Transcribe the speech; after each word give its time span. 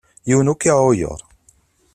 Yiwen 0.27 0.51
ur 0.51 0.57
k-iεuyer. 0.61 1.19